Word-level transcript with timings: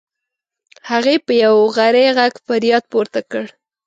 هغې 0.89 1.15
په 1.25 1.33
یو 1.43 1.55
غری 1.75 2.05
غږ 2.17 2.33
فریاد 2.45 2.83
پورته 2.91 3.19
کړ. 3.31 3.45